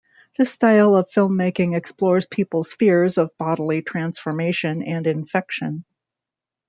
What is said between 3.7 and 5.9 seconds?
transformation and infection.